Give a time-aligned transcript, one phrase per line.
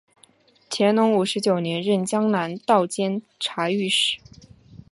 [0.67, 4.17] 乾隆五十九年任江南道监察御史。